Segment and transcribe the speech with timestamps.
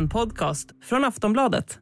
[0.00, 1.78] En podcast från Aftonbladet.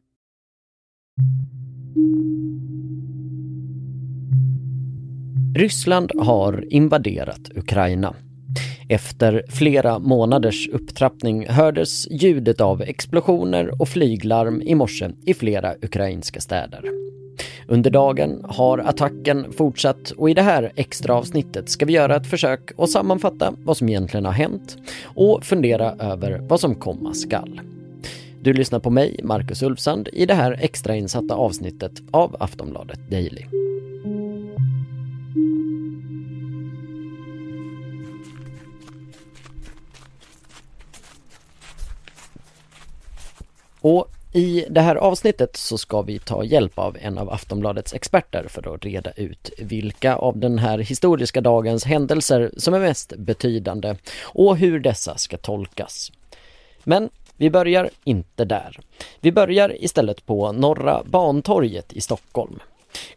[5.55, 8.15] Ryssland har invaderat Ukraina.
[8.89, 16.41] Efter flera månaders upptrappning hördes ljudet av explosioner och flyglarm i morse i flera ukrainska
[16.41, 16.83] städer.
[17.67, 22.27] Under dagen har attacken fortsatt och i det här extra avsnittet ska vi göra ett
[22.27, 27.61] försök att sammanfatta vad som egentligen har hänt och fundera över vad som komma skall.
[28.41, 33.45] Du lyssnar på mig, Marcus Ulfsand, i det här extrainsatta avsnittet av Aftonbladet Daily.
[43.81, 48.45] Och i det här avsnittet så ska vi ta hjälp av en av Aftonbladets experter
[48.49, 53.95] för att reda ut vilka av den här historiska dagens händelser som är mest betydande
[54.21, 56.11] och hur dessa ska tolkas.
[56.83, 58.79] Men vi börjar inte där.
[59.19, 62.59] Vi börjar istället på Norra Bantorget i Stockholm.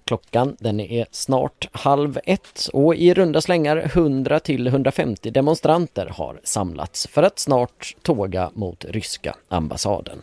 [0.04, 6.40] Klockan den är snart halv ett och i runda slängar 100 till 150 demonstranter har
[6.44, 10.22] samlats för att snart tåga mot ryska ambassaden.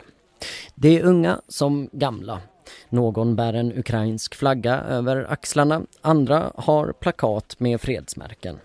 [0.75, 2.41] Det är unga som gamla.
[2.89, 8.59] Någon bär en ukrainsk flagga över axlarna, andra har plakat med fredsmärken.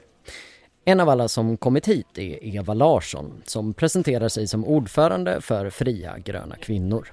[0.87, 5.71] En av alla som kommit hit är Eva Larsson som presenterar sig som ordförande för
[5.71, 7.13] Fria Gröna Kvinnor.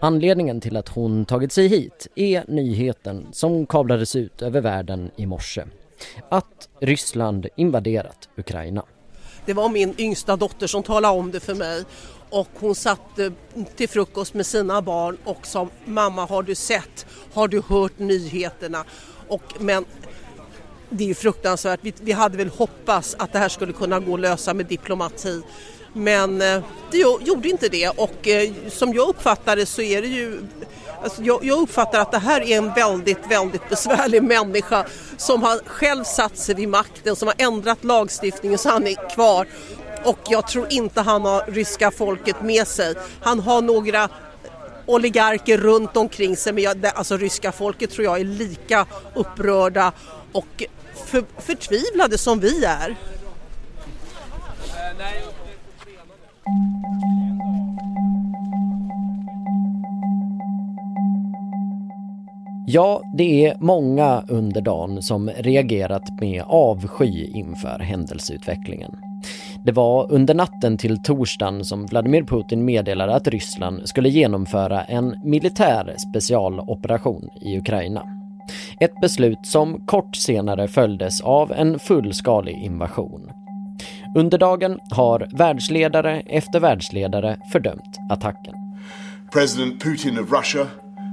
[0.00, 5.26] Anledningen till att hon tagit sig hit är nyheten som kablades ut över världen i
[5.26, 5.64] morse.
[6.28, 8.84] Att Ryssland invaderat Ukraina.
[9.46, 11.84] Det var min yngsta dotter som talade om det för mig
[12.30, 13.18] och hon satt
[13.76, 18.84] till frukost med sina barn och sa mamma har du sett, har du hört nyheterna?
[19.28, 19.84] Och, men
[20.90, 24.14] det är ju fruktansvärt, vi, vi hade väl hoppats att det här skulle kunna gå
[24.14, 25.42] att lösa med diplomati.
[25.92, 27.88] Men eh, det gjorde inte det.
[27.88, 30.40] Och eh, som jag uppfattar det så är det ju
[31.02, 35.58] Alltså jag, jag, uppfattar att det här är en väldigt, väldigt besvärlig människa som har
[35.66, 39.46] själv satt sig vid makten, som har ändrat lagstiftningen så han är kvar.
[40.04, 42.94] Och jag tror inte han har ryska folket med sig.
[43.22, 44.08] Han har några
[44.86, 49.92] oligarker runt omkring sig men jag, alltså ryska folket tror jag är lika upprörda.
[50.32, 50.64] Och
[51.10, 52.96] för, förtvivlade som vi är.
[62.66, 68.96] Ja, det är många under dagen som reagerat med avsky inför händelseutvecklingen.
[69.64, 75.20] Det var under natten till torsdagen som Vladimir Putin meddelade att Ryssland skulle genomföra en
[75.24, 78.19] militär specialoperation i Ukraina.
[78.82, 83.30] Ett beslut som kort senare följdes av en fullskalig invasion.
[84.16, 88.54] Under dagen har världsledare efter världsledare fördömt attacken.
[89.32, 90.66] President Putin of Russia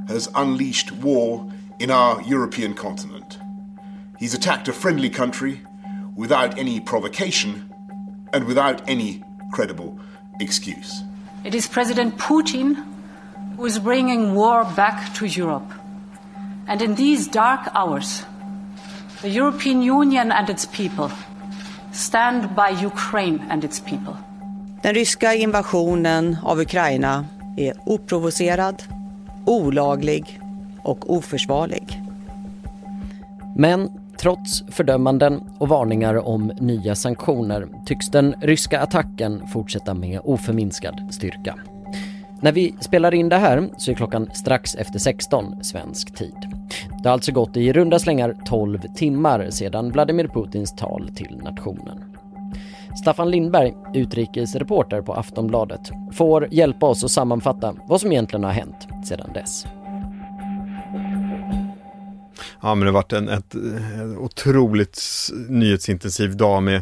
[0.10, 3.40] has unleashed war in our European continent.
[4.20, 5.58] He's attacked a friendly country
[6.18, 7.64] without any provocation
[8.34, 9.24] and without any
[9.56, 10.00] credible
[10.40, 11.04] excuse.
[11.46, 12.76] It is President Putin
[13.58, 15.74] who is bringing war back to Europe.
[16.68, 18.26] And in these dark hours,
[19.22, 21.10] the European Union and its people
[21.92, 24.14] stand by Ukraine and its people.
[24.82, 27.26] Den ryska invasionen av Ukraina
[27.58, 28.84] är oprovocerad,
[29.46, 30.40] olaglig
[30.84, 32.02] och oförsvarlig.
[33.56, 41.08] Men Trots fördömanden och varningar om nya sanktioner tycks den ryska attacken fortsätta med oförminskad
[41.12, 41.56] styrka.
[42.42, 46.57] När vi spelar in det här så är klockan strax efter 16 svensk tid.
[47.04, 52.04] Det har alltså gått i runda slängar 12 timmar sedan Vladimir Putins tal till nationen.
[53.02, 58.88] Staffan Lindberg, utrikesreporter på Aftonbladet, får hjälpa oss att sammanfatta vad som egentligen har hänt
[59.06, 59.66] sedan dess.
[62.62, 65.02] Ja, men det har varit en ett, eh, otroligt
[65.50, 66.82] nyhetsintensiv dag med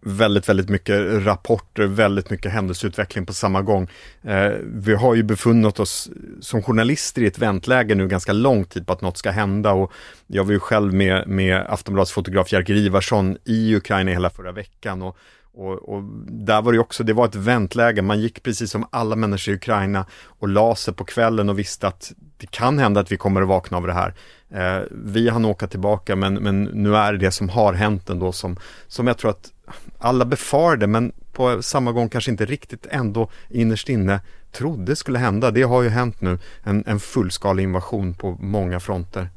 [0.00, 3.90] väldigt, väldigt mycket rapporter, väldigt mycket händelseutveckling på samma gång.
[4.22, 6.10] Eh, vi har ju befunnit oss
[6.40, 9.92] som journalister i ett väntläge nu ganska lång tid på att något ska hända och
[10.26, 15.02] jag var ju själv med, med Aftonbladets fotograf Jerker Ivarsson i Ukraina hela förra veckan
[15.02, 15.18] och
[15.56, 19.16] och, och, där var det också, det var ett väntläge, man gick precis som alla
[19.16, 23.12] människor i Ukraina och la sig på kvällen och visste att det kan hända att
[23.12, 24.14] vi kommer att vakna av det här.
[24.50, 28.32] Eh, vi hann åka tillbaka men, men nu är det det som har hänt ändå
[28.32, 28.56] som,
[28.88, 29.52] som jag tror att
[29.98, 34.20] alla befarade men på samma gång kanske inte riktigt ändå innerst inne
[34.52, 35.50] trodde skulle hända.
[35.50, 39.28] Det har ju hänt nu, en, en fullskalig invasion på många fronter.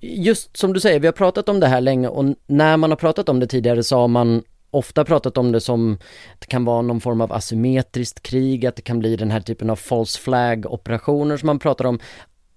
[0.00, 2.96] Just som du säger, vi har pratat om det här länge och när man har
[2.96, 5.92] pratat om det tidigare så har man ofta pratat om det som
[6.34, 9.40] att det kan vara någon form av asymmetriskt krig, att det kan bli den här
[9.40, 11.98] typen av false flag operationer som man pratar om.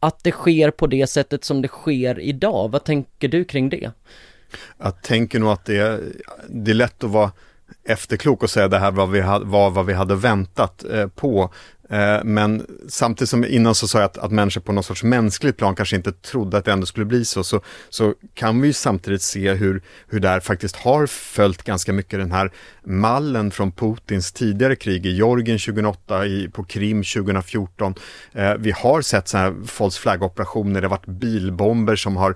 [0.04, 3.92] Att det sker på det sättet som det sker idag, vad tänker du kring det?
[4.78, 6.02] Jag tänker nog att det är,
[6.50, 7.32] det är lätt att vara
[7.84, 11.54] efterklok och säga det här var, vi, var vad vi hade väntat eh, på.
[11.92, 15.58] Eh, men samtidigt som innan så sa jag att, att människor på något sorts mänskligt
[15.58, 19.22] plan kanske inte trodde att det ändå skulle bli så, så, så kan vi samtidigt
[19.22, 22.52] se hur, hur det här faktiskt har följt ganska mycket den här
[22.84, 27.96] mallen från Putins tidigare krig i Georgien 2008, i, på Krim 2014.
[28.34, 32.36] Eh, vi har sett sådana här false flag-operationer, det har varit bilbomber som har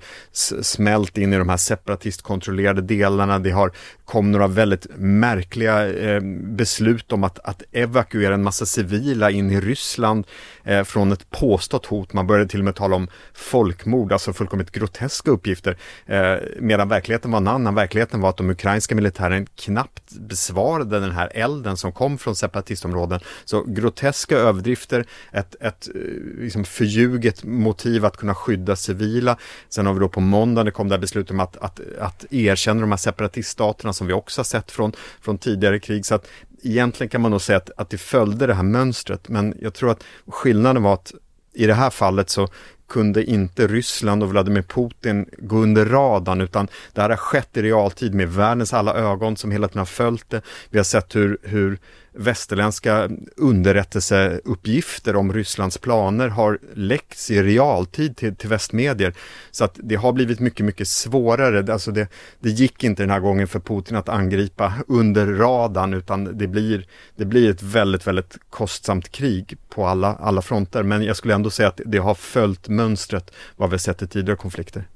[0.61, 3.71] smält in i de här separatistkontrollerade delarna, det har
[4.05, 9.59] kom några väldigt märkliga eh, beslut om att, att evakuera en massa civila in i
[9.59, 10.27] Ryssland
[10.63, 12.13] eh, från ett påstått hot.
[12.13, 15.77] Man började till och med tala om folkmord, alltså fullkomligt groteska uppgifter.
[16.05, 17.75] Eh, medan verkligheten var en annan.
[17.75, 23.19] Verkligheten var att de ukrainska militären knappt besvarade den här elden som kom från separatistområden.
[23.45, 26.01] Så groteska överdrifter, ett, ett eh,
[26.39, 29.37] liksom förljuget motiv att kunna skydda civila.
[29.69, 32.25] Sen har vi då på måndagen, det kom det här beslutet om att, att, att
[32.29, 36.05] erkänna de här separatiststaterna som vi också har sett från, från tidigare krig.
[36.05, 36.27] Så att
[36.65, 39.91] egentligen kan man nog säga att, att det följde det här mönstret, men jag tror
[39.91, 41.13] att skillnaden var att
[41.53, 42.47] i det här fallet så
[42.87, 47.61] kunde inte Ryssland och Vladimir Putin gå under radarn utan det här har skett i
[47.61, 50.41] realtid med världens alla ögon som hela tiden har följt det.
[50.69, 51.79] Vi har sett hur, hur
[52.17, 59.13] västerländska underrättelseuppgifter om Rysslands planer har läckts i realtid till, till västmedier.
[59.51, 61.73] Så att det har blivit mycket, mycket svårare.
[61.73, 62.07] Alltså det,
[62.39, 66.87] det gick inte den här gången för Putin att angripa under radarn utan det blir,
[67.15, 70.83] det blir ett väldigt, väldigt kostsamt krig på alla, alla fronter.
[70.83, 74.37] Men jag skulle ändå säga att det har följt mönstret vad vi sett i tidigare
[74.37, 74.87] konflikter.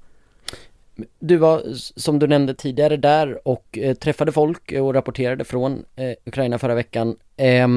[1.20, 1.64] Du var,
[1.96, 6.76] som du nämnde tidigare, där och eh, träffade folk och rapporterade från eh, Ukraina förra
[6.76, 7.16] veckan.
[7.38, 7.68] Eh,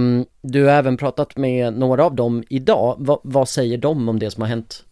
[0.42, 2.96] du har även pratat med några av dem idag.
[2.98, 4.84] Va, vad säger de om det som har hänt?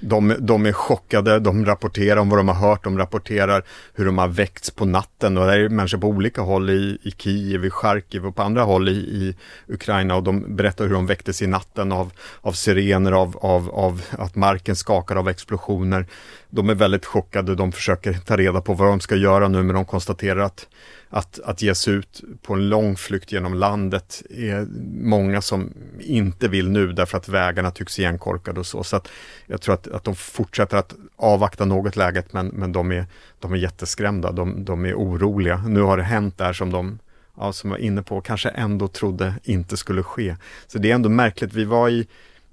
[0.00, 3.64] De, de är chockade, de rapporterar om vad de har hört, de rapporterar
[3.94, 7.10] hur de har väckts på natten och det är människor på olika håll i, i
[7.10, 9.36] Kiev, i Charkiv och på andra håll i, i
[9.68, 14.02] Ukraina och de berättar hur de väcktes i natten av, av sirener, av, av, av
[14.10, 16.06] att marken skakar av explosioner.
[16.50, 19.74] De är väldigt chockade, de försöker ta reda på vad de ska göra nu men
[19.74, 20.66] de konstaterar att
[21.14, 24.66] att, att ge sig ut på en lång flykt genom landet är
[25.02, 28.84] många som inte vill nu därför att vägarna tycks igenkorkade och så.
[28.84, 29.08] Så att
[29.46, 33.06] jag tror att, att de fortsätter att avvakta något läget men, men de, är,
[33.40, 35.64] de är jätteskrämda, de, de är oroliga.
[35.66, 36.98] Nu har det hänt där som de
[37.36, 40.36] ja, som var inne på, kanske ändå trodde inte skulle ske.
[40.66, 42.06] Så det är ändå märkligt, vi var i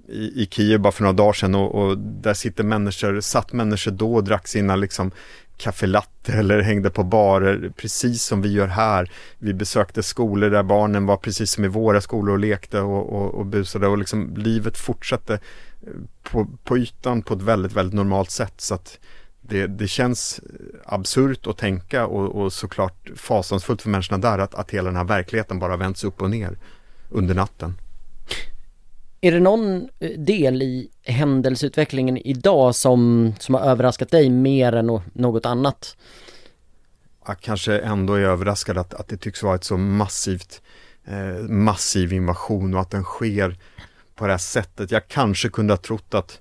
[0.08, 3.90] i, i Kiev bara för några dagar sedan och, och, där sitter människor, satt människor
[3.90, 5.10] då och drack sina liksom
[5.56, 9.10] kaffelatte eller hängde på barer, precis som vi gör här.
[9.38, 13.34] Vi besökte skolor där barnen var precis som i våra skolor och lekte och, och,
[13.34, 18.30] och busade och liksom livet fortsatte eh, på, på ytan på ett väldigt, väldigt normalt
[18.30, 18.54] sätt.
[18.56, 18.98] Så att
[19.40, 20.40] det, det känns
[20.84, 25.04] absurt att tänka och, och såklart fasansfullt för människorna där att, att hela den här
[25.04, 26.58] verkligheten bara vänds upp och ner
[27.10, 27.74] under natten.
[29.24, 35.00] Är det någon eh, del i händelseutvecklingen idag som, som har överraskat dig mer än
[35.12, 35.96] något annat?
[37.26, 40.62] Jag kanske ändå är överraskad att, att det tycks vara ett så massivt
[41.04, 43.56] eh, massiv invasion och att den sker
[44.14, 44.90] på det här sättet.
[44.90, 46.40] Jag kanske kunde ha trott att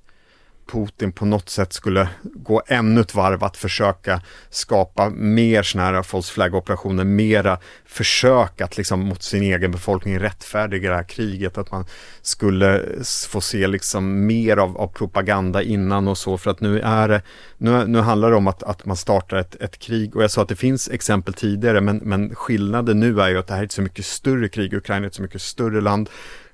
[0.71, 6.03] Putin på något sätt skulle gå ännu ett varv att försöka skapa mer sådana här
[6.03, 11.71] false flag-operationer, mera försök att liksom mot sin egen befolkning rättfärdiga det här kriget, att
[11.71, 11.85] man
[12.21, 12.85] skulle
[13.29, 17.21] få se liksom mer av, av propaganda innan och så, för att nu är det,
[17.57, 20.15] nu, nu handlar det om att, att man startar ett, ett krig.
[20.15, 23.47] Och jag sa att det finns exempel tidigare, men, men skillnaden nu är ju att
[23.47, 26.09] det här är ett så mycket större krig, Ukraina är ett så mycket större land,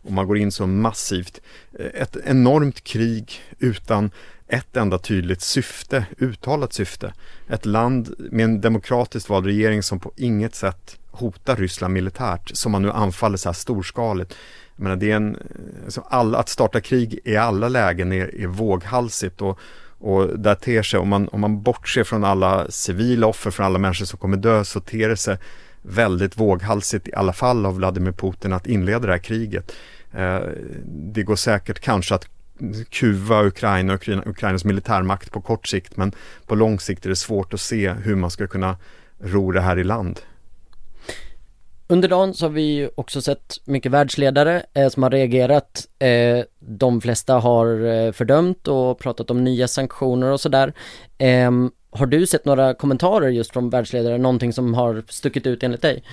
[0.08, 1.42] och man går in så massivt.
[1.80, 4.12] Eh, ett enormt krig utan
[4.48, 7.14] ett enda tydligt syfte, uttalat syfte.
[7.48, 12.72] Ett land med en demokratiskt vald regering som på inget sätt hotar Ryssland militärt, som
[12.72, 14.36] man nu anfaller så här storskaligt.
[14.76, 15.38] Jag menar, det är en,
[15.84, 19.60] alltså all, att starta krig i alla lägen är, är våghalsigt och,
[20.00, 23.80] och där ter sig, om man, om man bortser från alla civila offer, från alla
[23.80, 25.38] människor som kommer dö, så ter det sig
[25.82, 29.72] väldigt våghalsigt i alla fall av Vladimir Putin att inleda det här kriget.
[30.14, 30.40] Eh,
[30.86, 32.28] det går säkert kanske att
[32.90, 36.12] kuva Ukraina och Ukrainas militärmakt på kort sikt men
[36.46, 38.78] på lång sikt är det svårt att se hur man ska kunna
[39.20, 40.20] ro det här i land.
[41.90, 45.88] Under dagen så har vi också sett mycket världsledare eh, som har reagerat.
[46.00, 50.74] Eh, de flesta har eh, fördömt och pratat om nya sanktioner och sådär.
[51.18, 55.82] Ehm, har du sett några kommentarer just från världsledare, någonting som har stuckit ut enligt
[55.82, 56.04] dig?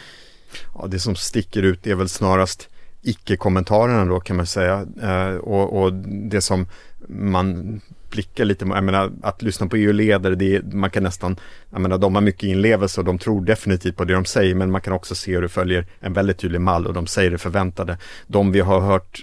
[0.75, 2.69] Ja, det som sticker ut är väl snarast
[3.05, 4.87] icke-kommentarerna då kan man säga.
[5.03, 5.93] Eh, och, och,
[6.31, 6.67] det som
[7.09, 7.81] man
[8.11, 11.37] blickar lite, jag menar att lyssna på EU-ledare, det man kan nästan,
[11.71, 14.71] jag menar de har mycket inlevelse och de tror definitivt på det de säger, men
[14.71, 17.39] man kan också se hur det följer en väldigt tydlig mall och de säger det
[17.39, 17.99] förväntade.
[18.27, 19.23] De vi har hört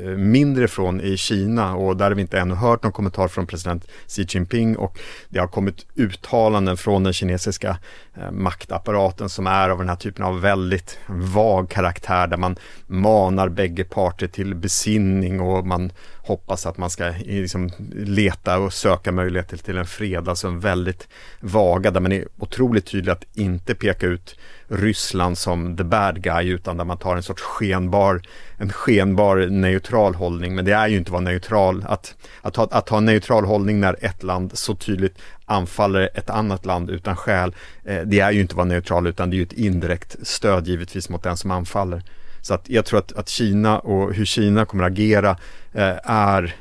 [0.00, 3.46] Eh, mindre från i Kina och där har vi inte ännu hört någon kommentar från
[3.46, 4.98] president Xi Jinping och
[5.28, 7.78] det har kommit uttalanden från den kinesiska
[8.14, 13.48] eh, maktapparaten som är av den här typen av väldigt vag karaktär där man manar
[13.48, 15.92] bägge parter till besinning och man
[16.26, 20.60] hoppas att man ska eh, liksom leta och söka möjligheter till en fred, alltså en
[20.60, 21.08] väldigt
[21.40, 24.36] vaga där man är otroligt tydlig att inte peka ut
[24.68, 28.22] Ryssland som the bad guy utan där man tar en sorts skenbar,
[28.56, 30.54] en skenbar neutral hållning.
[30.54, 33.44] Men det är ju inte att vara neutral, att, att, ha, att ha en neutral
[33.44, 37.54] hållning när ett land så tydligt anfaller ett annat land utan skäl.
[37.84, 40.66] Eh, det är ju inte att vara neutral utan det är ju ett indirekt stöd
[40.66, 42.02] givetvis mot den som anfaller.
[42.46, 45.30] Så att jag tror att, att Kina och hur Kina kommer att agera
[45.72, 46.54] eh, är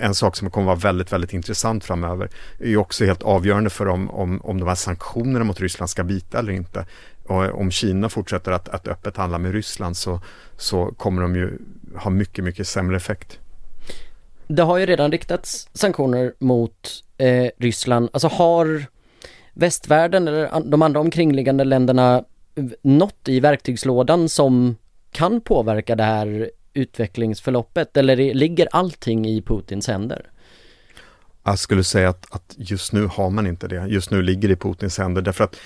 [0.00, 2.28] en sak som kommer att vara väldigt, väldigt intressant framöver
[2.58, 6.38] är också helt avgörande för om, om, om de här sanktionerna mot Ryssland ska bita
[6.38, 6.86] eller inte.
[7.26, 10.20] Och om Kina fortsätter att, att öppet handla med Ryssland så,
[10.56, 11.58] så kommer de ju
[11.96, 13.38] ha mycket, mycket sämre effekt.
[14.46, 18.08] Det har ju redan riktats sanktioner mot eh, Ryssland.
[18.12, 18.84] Alltså har
[19.52, 22.24] västvärlden eller de andra omkringliggande länderna
[22.82, 24.76] något i verktygslådan som
[25.10, 30.30] kan påverka det här utvecklingsförloppet eller ligger allting i Putins händer?
[31.44, 33.86] Jag skulle säga att, att, just nu har man inte det.
[33.86, 35.56] Just nu ligger det i Putins händer därför att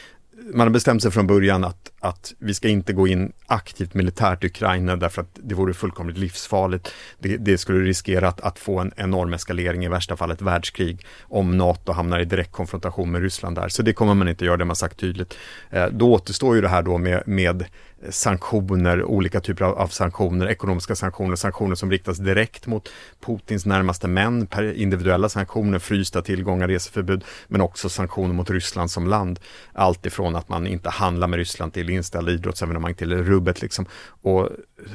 [0.52, 4.44] man har bestämt sig från början att, att vi ska inte gå in aktivt militärt
[4.44, 6.94] i Ukraina därför att det vore fullkomligt livsfarligt.
[7.18, 11.06] Det, det skulle riskera att, att, få en enorm eskalering, i värsta fall ett världskrig,
[11.22, 13.68] om NATO hamnar i direkt konfrontation med Ryssland där.
[13.68, 15.34] Så det kommer man inte göra, det har man sagt tydligt.
[15.70, 17.64] Eh, då återstår ju det här då med, med
[18.10, 22.88] sanktioner, olika typer av, av, sanktioner, ekonomiska sanktioner, sanktioner som riktas direkt mot
[23.20, 29.06] Putins närmaste män, per individuella sanktioner, frysta tillgångar, reseförbud, men också sanktioner mot Ryssland som
[29.06, 29.40] land.
[29.72, 33.86] Allt ifrån att man inte handlar med Ryssland till inställda idrottsevenemang till rubbet liksom
[34.22, 34.48] och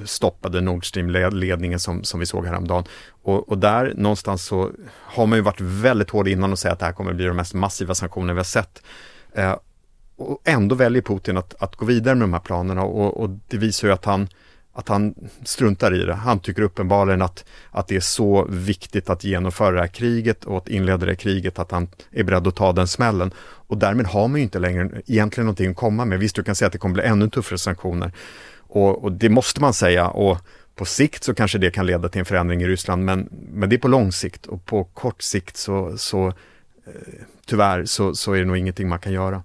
[0.06, 2.84] stoppade Nord Stream-ledningen som, som vi såg häromdagen.
[3.24, 6.80] Och, och där någonstans så har man ju varit väldigt hård innan och säga att
[6.80, 8.84] det här kommer bli de mest massiva sanktioner vi har sett.
[9.34, 9.56] Eh,
[10.16, 13.58] och ändå väljer Putin att, att gå vidare med de här planerna och, och det
[13.58, 14.28] visar ju att han,
[14.80, 16.14] att han struntar i det.
[16.14, 20.58] Han tycker uppenbarligen att, att det är så viktigt att genomföra det här kriget och
[20.58, 23.32] att inleda det här kriget att han är beredd att ta den smällen.
[23.40, 26.20] Och därmed har man ju inte längre egentligen någonting att komma med.
[26.20, 28.12] Visst, du kan säga att det kommer bli ännu tuffare sanktioner.
[28.58, 30.08] Och, och det måste man säga.
[30.08, 30.38] Och
[30.76, 33.76] på sikt så kanske det kan leda till en förändring i Ryssland, men, men det
[33.76, 36.34] är på lång sikt och på kort sikt så, så eh,
[37.46, 39.44] tyvärr så, så är det nog ingenting man kan göra.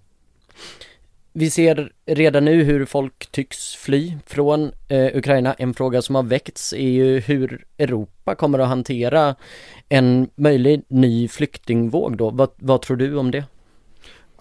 [1.36, 5.54] Vi ser redan nu hur folk tycks fly från eh, Ukraina.
[5.54, 9.34] En fråga som har väckts är ju hur Europa kommer att hantera
[9.88, 12.30] en möjlig ny flyktingvåg då.
[12.30, 13.44] Vad, vad tror du om det?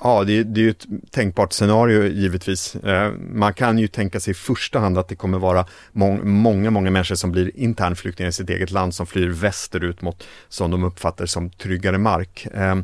[0.01, 2.75] Ja, det, det är ju ett tänkbart scenario givetvis.
[2.75, 6.71] Eh, man kan ju tänka sig i första hand att det kommer vara mång, många,
[6.71, 10.83] många människor som blir internflyktingar i sitt eget land som flyr västerut mot, som de
[10.83, 12.47] uppfattar som tryggare mark.
[12.53, 12.75] Eh,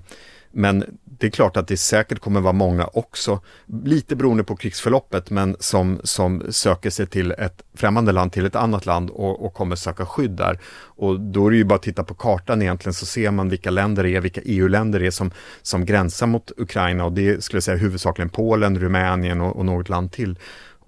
[0.51, 0.83] men
[1.19, 3.41] det är klart att det säkert kommer vara många också,
[3.83, 8.55] lite beroende på krigsförloppet, men som, som söker sig till ett främmande land, till ett
[8.55, 10.59] annat land och, och kommer söka skydd där.
[10.81, 13.69] Och då är det ju bara att titta på kartan egentligen så ser man vilka
[13.69, 17.57] länder det är, vilka EU-länder det är som, som gränsar mot Ukraina och det skulle
[17.57, 20.37] jag säga huvudsakligen Polen, Rumänien och, och något land till.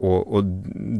[0.02, 0.44] Och, och,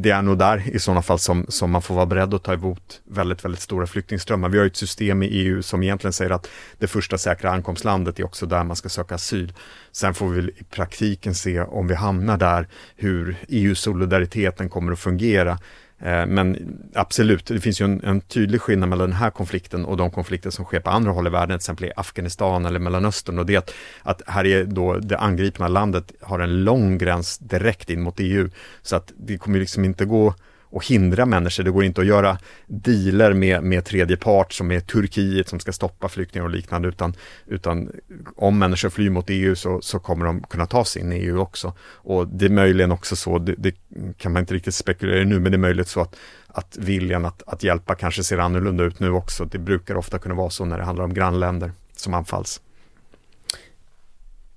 [0.02, 2.52] det är nog där i sådana fall som, som man får vara beredd att ta
[2.52, 4.48] emot väldigt, väldigt stora flyktingströmmar.
[4.48, 8.24] Vi har ett system i EU som egentligen säger att det första säkra ankomstlandet är
[8.24, 9.52] också där man ska söka asyl.
[9.92, 15.58] Sen får vi i praktiken se om vi hamnar där, hur EU-solidariteten kommer att fungera.
[16.02, 19.96] Eh, men absolut, det finns ju en, en, tydlig skillnad mellan den här konflikten och
[19.96, 23.38] de konflikter som sker på andra håll i världen, till exempel i Afghanistan eller Mellanöstern.
[23.38, 27.38] Och det är att, att här är då det angripna landet har en lång gräns
[27.38, 28.50] direkt in mot EU.
[28.82, 30.34] Så att det kommer liksom inte gå
[30.72, 31.64] och hindra människor.
[31.64, 35.72] Det går inte att göra dealer med, med tredje part som är Turkiet som ska
[35.72, 37.14] stoppa flyktingar och liknande utan,
[37.46, 37.90] utan
[38.36, 41.40] om människor flyr mot EU så, så kommer de kunna ta sig in i EU
[41.40, 41.74] också.
[41.80, 43.74] Och det är möjligen också så, det, det
[44.16, 47.24] kan man inte riktigt spekulera i nu, men det är möjligt så att, att viljan
[47.24, 49.44] att, att hjälpa kanske ser annorlunda ut nu också.
[49.44, 52.60] Det brukar ofta kunna vara så när det handlar om grannländer som anfalls.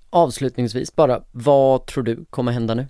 [0.09, 2.87] Avslutningsvis bara, vad tror du kommer hända nu?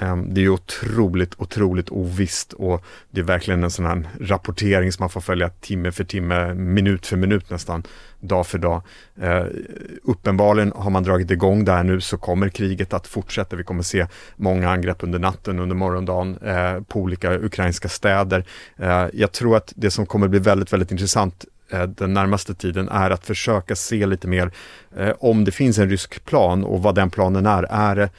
[0.00, 4.92] Ehm, det är ju otroligt, otroligt ovisst och det är verkligen en sån här rapportering
[4.92, 7.82] som man får följa timme för timme, minut för minut nästan,
[8.20, 8.82] dag för dag.
[9.20, 9.44] Eh,
[10.02, 13.56] uppenbarligen har man dragit igång där nu så kommer kriget att fortsätta.
[13.56, 18.44] Vi kommer se många angrepp under natten, under morgondagen eh, på olika ukrainska städer.
[18.76, 22.88] Eh, jag tror att det som kommer bli väldigt, väldigt intressant eh, den närmaste tiden
[22.88, 24.50] är att försöka se lite mer
[24.96, 27.62] eh, om det finns en rysk plan och vad den planen är.
[27.62, 28.10] Är det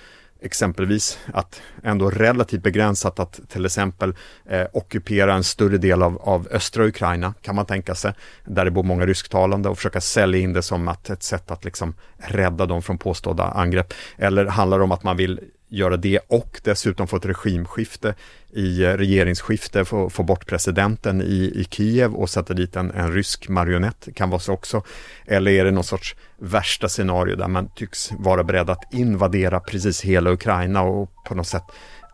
[0.41, 6.48] exempelvis att ändå relativt begränsat att till exempel eh, ockupera en större del av, av
[6.51, 8.13] östra Ukraina kan man tänka sig,
[8.45, 11.65] där det bor många rysktalande och försöka sälja in det som att ett sätt att
[11.65, 13.93] liksom rädda dem från påstådda angrepp.
[14.17, 15.39] Eller handlar det om att man vill
[15.71, 18.15] göra det och dessutom få ett regimskifte
[18.53, 23.13] i eh, regeringsskifte, få, få bort presidenten i, i Kiev och sätta dit en, en
[23.13, 24.83] rysk marionett, kan vara så också.
[25.25, 30.01] Eller är det någon sorts värsta scenario där man tycks vara beredd att invadera precis
[30.01, 31.63] hela Ukraina och på något sätt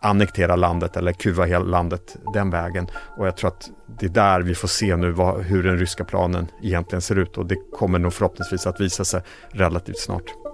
[0.02, 2.88] annektera landet eller kuva hela landet den vägen.
[3.18, 6.04] Och jag tror att det är där vi får se nu vad, hur den ryska
[6.04, 9.22] planen egentligen ser ut och det kommer nog förhoppningsvis att visa sig
[9.52, 10.47] relativt snart.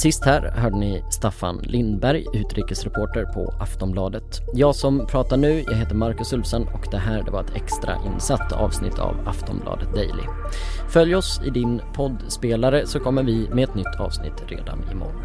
[0.00, 4.40] Sist här hörde ni Staffan Lindberg, utrikesreporter på Aftonbladet.
[4.54, 7.96] Jag som pratar nu, jag heter Marcus Ulfsen och det här det var ett extra
[8.06, 10.22] insatt avsnitt av Aftonbladet Daily.
[10.88, 15.24] Följ oss i din poddspelare så kommer vi med ett nytt avsnitt redan imorgon.